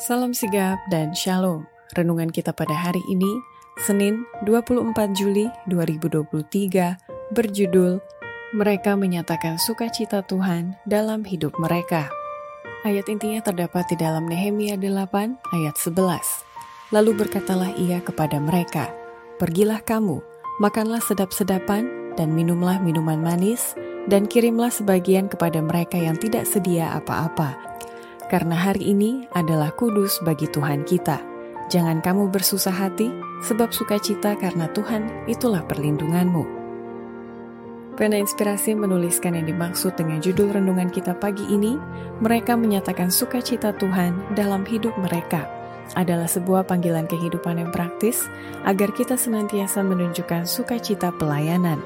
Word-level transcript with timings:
Salam 0.00 0.32
sigap 0.32 0.80
dan 0.88 1.12
shalom. 1.12 1.68
Renungan 1.92 2.32
kita 2.32 2.56
pada 2.56 2.72
hari 2.72 3.04
ini, 3.12 3.28
Senin 3.84 4.24
24 4.48 5.12
Juli 5.12 5.52
2023, 5.68 6.96
berjudul 7.36 8.00
Mereka 8.56 8.96
Menyatakan 8.96 9.60
Sukacita 9.60 10.24
Tuhan 10.24 10.80
dalam 10.88 11.28
Hidup 11.28 11.60
Mereka. 11.60 12.08
Ayat 12.88 13.04
intinya 13.12 13.44
terdapat 13.44 13.84
di 13.92 14.00
dalam 14.00 14.24
Nehemia 14.24 14.80
8 14.80 15.52
ayat 15.60 15.76
11. 15.76 15.92
Lalu 16.96 17.12
berkatalah 17.12 17.76
ia 17.76 18.00
kepada 18.00 18.40
mereka, 18.40 18.88
Pergilah 19.36 19.84
kamu, 19.84 20.24
makanlah 20.56 21.04
sedap-sedapan 21.04 22.16
dan 22.16 22.32
minumlah 22.32 22.80
minuman 22.80 23.20
manis, 23.20 23.76
dan 24.08 24.24
kirimlah 24.24 24.72
sebagian 24.72 25.28
kepada 25.28 25.60
mereka 25.60 26.00
yang 26.00 26.16
tidak 26.16 26.48
sedia 26.48 26.96
apa-apa, 26.96 27.72
karena 28.32 28.56
hari 28.56 28.96
ini 28.96 29.28
adalah 29.36 29.68
kudus 29.76 30.16
bagi 30.24 30.48
Tuhan 30.48 30.88
kita. 30.88 31.20
Jangan 31.68 32.00
kamu 32.00 32.32
bersusah 32.32 32.72
hati, 32.72 33.12
sebab 33.44 33.76
sukacita 33.76 34.32
karena 34.40 34.72
Tuhan 34.72 35.28
itulah 35.28 35.60
perlindunganmu. 35.68 36.64
Pena 37.92 38.16
Inspirasi 38.16 38.72
menuliskan 38.72 39.36
yang 39.36 39.52
dimaksud 39.52 40.00
dengan 40.00 40.24
judul 40.24 40.48
renungan 40.48 40.88
kita 40.88 41.12
pagi 41.12 41.44
ini, 41.44 41.76
mereka 42.24 42.56
menyatakan 42.56 43.12
sukacita 43.12 43.76
Tuhan 43.76 44.16
dalam 44.32 44.64
hidup 44.64 44.96
mereka. 44.96 45.44
Adalah 45.92 46.24
sebuah 46.24 46.64
panggilan 46.64 47.04
kehidupan 47.04 47.60
yang 47.60 47.68
praktis 47.68 48.24
agar 48.64 48.96
kita 48.96 49.20
senantiasa 49.20 49.84
menunjukkan 49.84 50.48
sukacita 50.48 51.12
pelayanan, 51.20 51.84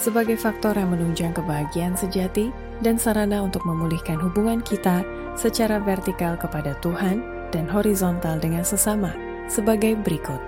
sebagai 0.00 0.36
faktor 0.38 0.76
yang 0.76 0.92
menunjang 0.92 1.32
kebahagiaan 1.36 1.96
sejati 1.96 2.52
dan 2.80 2.96
sarana 2.96 3.44
untuk 3.44 3.62
memulihkan 3.64 4.18
hubungan 4.18 4.60
kita 4.64 5.04
secara 5.34 5.80
vertikal 5.80 6.36
kepada 6.36 6.76
Tuhan 6.84 7.22
dan 7.52 7.68
horizontal 7.68 8.40
dengan 8.40 8.64
sesama 8.64 9.12
sebagai 9.46 9.96
berikut. 10.00 10.40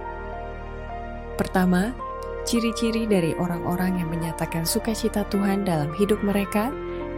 Pertama, 1.37 1.93
ciri-ciri 2.47 3.09
dari 3.09 3.35
orang-orang 3.37 4.01
yang 4.01 4.09
menyatakan 4.13 4.63
sukacita 4.65 5.27
Tuhan 5.29 5.67
dalam 5.67 5.91
hidup 5.99 6.23
mereka 6.23 6.71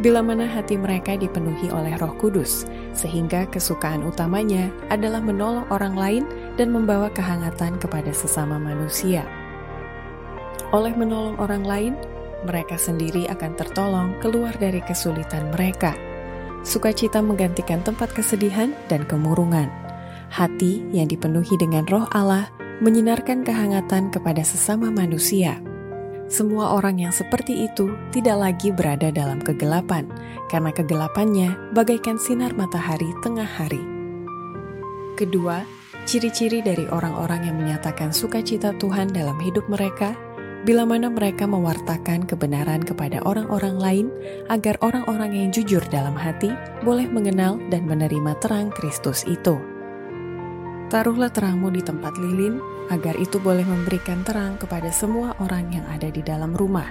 bila 0.05 0.21
mana 0.21 0.45
hati 0.45 0.77
mereka 0.77 1.17
dipenuhi 1.17 1.73
oleh 1.73 1.97
Roh 1.97 2.13
Kudus, 2.21 2.69
sehingga 2.93 3.49
kesukaan 3.49 4.05
utamanya 4.05 4.69
adalah 4.93 5.25
menolong 5.25 5.65
orang 5.73 5.97
lain 5.97 6.25
dan 6.61 6.69
membawa 6.69 7.09
kehangatan 7.17 7.81
kepada 7.81 8.13
sesama 8.13 8.61
manusia. 8.61 9.25
Oleh 10.75 10.93
menolong 10.93 11.41
orang 11.41 11.65
lain, 11.65 11.93
mereka 12.47 12.79
sendiri 12.79 13.27
akan 13.27 13.53
tertolong 13.59 14.15
keluar 14.23 14.55
dari 14.57 14.79
kesulitan 14.87 15.51
mereka. 15.51 15.99
Sukacita 16.63 17.19
menggantikan 17.19 17.83
tempat 17.83 18.15
kesedihan 18.15 18.71
dan 18.87 19.03
kemurungan. 19.05 19.67
Hati 20.31 20.83
yang 20.95 21.11
dipenuhi 21.11 21.55
dengan 21.59 21.87
roh 21.87 22.07
Allah 22.15 22.51
menyinarkan 22.83 23.43
kehangatan 23.47 24.11
kepada 24.11 24.43
sesama 24.43 24.91
manusia. 24.91 25.59
Semua 26.27 26.75
orang 26.75 26.99
yang 27.07 27.15
seperti 27.15 27.71
itu 27.71 27.95
tidak 28.11 28.37
lagi 28.43 28.75
berada 28.75 29.15
dalam 29.15 29.39
kegelapan, 29.39 30.11
karena 30.51 30.75
kegelapannya 30.75 31.55
bagaikan 31.71 32.19
sinar 32.19 32.51
matahari 32.59 33.07
tengah 33.23 33.47
hari. 33.47 33.79
Kedua, 35.15 35.63
ciri-ciri 36.03 36.67
dari 36.67 36.85
orang-orang 36.91 37.47
yang 37.47 37.57
menyatakan 37.63 38.11
sukacita 38.11 38.75
Tuhan 38.75 39.15
dalam 39.15 39.39
hidup 39.39 39.71
mereka 39.71 40.19
bila 40.67 40.83
mana 40.83 41.07
mereka 41.07 41.47
mewartakan 41.47 42.27
kebenaran 42.27 42.83
kepada 42.83 43.23
orang-orang 43.23 43.79
lain, 43.79 44.07
agar 44.51 44.75
orang-orang 44.83 45.31
yang 45.31 45.49
jujur 45.55 45.79
dalam 45.95 46.19
hati 46.19 46.51
boleh 46.83 47.07
mengenal 47.07 47.63
dan 47.71 47.87
menerima 47.87 48.35
terang 48.43 48.75
Kristus 48.75 49.23
itu. 49.31 49.55
Taruhlah 50.91 51.31
terangmu 51.31 51.71
di 51.71 51.87
tempat 51.87 52.19
lilin, 52.19 52.59
agar 52.91 53.15
itu 53.15 53.39
boleh 53.39 53.63
memberikan 53.63 54.27
terang 54.27 54.59
kepada 54.59 54.91
semua 54.91 55.39
orang 55.39 55.71
yang 55.71 55.87
ada 55.87 56.11
di 56.11 56.19
dalam 56.19 56.51
rumah. 56.59 56.91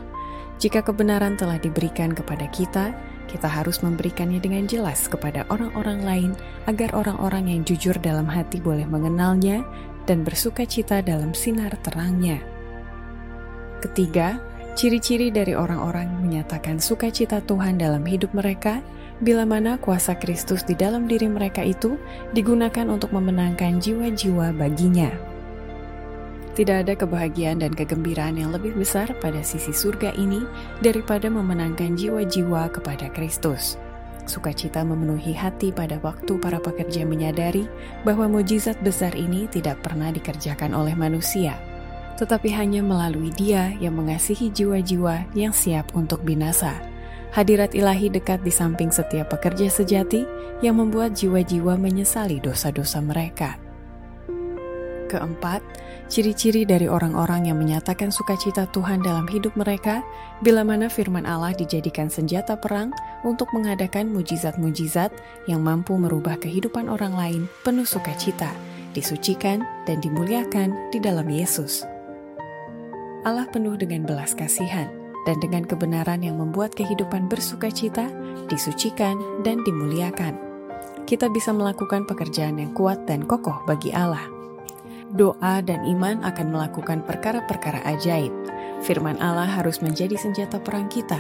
Jika 0.55 0.79
kebenaran 0.79 1.35
telah 1.35 1.59
diberikan 1.59 2.15
kepada 2.15 2.47
kita, 2.55 2.95
kita 3.27 3.51
harus 3.51 3.83
memberikannya 3.83 4.39
dengan 4.39 4.71
jelas 4.71 5.11
kepada 5.11 5.43
orang-orang 5.51 5.99
lain, 6.07 6.31
agar 6.71 6.95
orang-orang 6.95 7.51
yang 7.51 7.61
jujur 7.67 7.95
dalam 7.99 8.23
hati 8.23 8.63
boleh 8.63 8.87
mengenalnya 8.87 9.67
dan 10.07 10.23
bersuka 10.23 10.63
cita 10.63 11.03
dalam 11.03 11.35
sinar 11.35 11.75
terangnya. 11.83 12.54
Ketiga, 13.85 14.41
ciri-ciri 14.73 15.29
dari 15.29 15.53
orang-orang 15.53 16.09
menyatakan 16.25 16.81
sukacita 16.81 17.37
Tuhan 17.45 17.77
dalam 17.77 18.01
hidup 18.01 18.33
mereka 18.33 18.81
bila 19.21 19.45
mana 19.45 19.77
kuasa 19.77 20.17
Kristus 20.17 20.65
di 20.65 20.73
dalam 20.73 21.05
diri 21.05 21.29
mereka 21.29 21.61
itu 21.61 21.93
digunakan 22.33 22.89
untuk 22.89 23.13
memenangkan 23.13 23.77
jiwa-jiwa 23.77 24.57
baginya. 24.57 25.13
Tidak 26.57 26.81
ada 26.81 26.97
kebahagiaan 26.97 27.61
dan 27.61 27.77
kegembiraan 27.77 28.41
yang 28.41 28.49
lebih 28.49 28.73
besar 28.73 29.13
pada 29.21 29.45
sisi 29.45 29.69
surga 29.69 30.17
ini 30.17 30.41
daripada 30.81 31.29
memenangkan 31.29 31.93
jiwa-jiwa 31.93 32.73
kepada 32.73 33.13
Kristus. 33.13 33.77
Sukacita 34.25 34.81
memenuhi 34.81 35.37
hati 35.37 35.69
pada 35.69 36.01
waktu 36.01 36.41
para 36.41 36.57
pekerja 36.57 37.05
menyadari 37.05 37.69
bahwa 38.01 38.25
mujizat 38.25 38.81
besar 38.81 39.13
ini 39.13 39.45
tidak 39.45 39.77
pernah 39.85 40.09
dikerjakan 40.09 40.73
oleh 40.73 40.97
manusia, 40.97 41.53
tetapi 42.15 42.51
hanya 42.55 42.79
melalui 42.79 43.31
Dia 43.35 43.75
yang 43.79 43.99
mengasihi 43.99 44.51
jiwa-jiwa 44.51 45.35
yang 45.35 45.51
siap 45.51 45.91
untuk 45.95 46.23
binasa. 46.23 46.75
Hadirat 47.35 47.75
ilahi 47.75 48.07
dekat 48.07 48.47
di 48.47 48.51
samping 48.51 48.87
setiap 48.87 49.35
pekerja 49.35 49.67
sejati 49.67 50.23
yang 50.63 50.79
membuat 50.79 51.19
jiwa-jiwa 51.19 51.75
menyesali 51.75 52.39
dosa-dosa 52.39 53.03
mereka. 53.03 53.59
Keempat, 55.05 55.61
ciri-ciri 56.09 56.65
dari 56.65 56.89
orang-orang 56.89 57.51
yang 57.51 57.61
menyatakan 57.61 58.09
sukacita 58.09 58.65
Tuhan 58.73 59.05
dalam 59.05 59.29
hidup 59.29 59.53
mereka 59.53 60.01
bila 60.41 60.65
mana 60.65 60.89
firman 60.89 61.29
Allah 61.29 61.53
dijadikan 61.53 62.09
senjata 62.09 62.57
perang 62.57 62.89
untuk 63.21 63.51
mengadakan 63.53 64.09
mujizat-mujizat 64.09 65.13
yang 65.45 65.61
mampu 65.61 65.93
merubah 65.93 66.39
kehidupan 66.41 66.89
orang 66.89 67.13
lain 67.13 67.41
penuh 67.61 67.85
sukacita, 67.85 68.49
disucikan 68.97 69.61
dan 69.85 70.01
dimuliakan 70.01 70.73
di 70.89 70.97
dalam 70.97 71.29
Yesus. 71.29 71.94
Allah 73.25 73.49
penuh 73.49 73.73
dengan 73.73 74.05
belas 74.05 74.37
kasihan 74.37 74.85
dan 75.25 75.41
dengan 75.41 75.65
kebenaran 75.65 76.21
yang 76.21 76.37
membuat 76.37 76.77
kehidupan 76.77 77.25
bersuka 77.25 77.73
cita, 77.73 78.05
disucikan, 78.53 79.17
dan 79.41 79.65
dimuliakan. 79.65 80.37
Kita 81.09 81.33
bisa 81.33 81.49
melakukan 81.49 82.05
pekerjaan 82.05 82.61
yang 82.61 82.69
kuat 82.77 83.09
dan 83.09 83.25
kokoh 83.25 83.65
bagi 83.65 83.89
Allah. 83.97 84.29
Doa 85.09 85.65
dan 85.65 85.89
iman 85.89 86.21
akan 86.21 86.53
melakukan 86.53 87.01
perkara-perkara 87.01 87.81
ajaib. 87.97 88.29
Firman 88.85 89.17
Allah 89.17 89.49
harus 89.49 89.81
menjadi 89.81 90.13
senjata 90.13 90.61
perang 90.61 90.85
kita. 90.85 91.17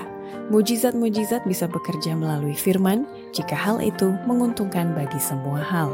Mujizat-mujizat 0.53 1.49
bisa 1.49 1.65
bekerja 1.65 2.13
melalui 2.13 2.53
firman 2.53 3.09
jika 3.33 3.57
hal 3.57 3.81
itu 3.81 4.13
menguntungkan 4.29 4.93
bagi 4.93 5.17
semua 5.17 5.57
hal. 5.57 5.89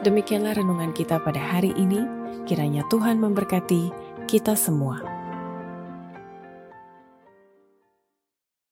Demikianlah 0.00 0.56
renungan 0.56 0.96
kita 0.96 1.20
pada 1.20 1.36
hari 1.36 1.76
ini. 1.76 2.00
Kiranya 2.48 2.80
Tuhan 2.88 3.20
memberkati 3.20 4.09
kita 4.30 4.54
semua. 4.54 5.19